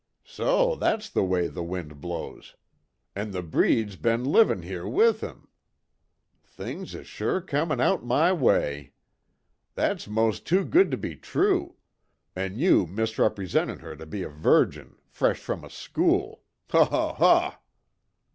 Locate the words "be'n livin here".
3.97-4.87